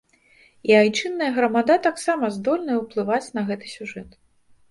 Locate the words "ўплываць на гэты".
2.79-3.65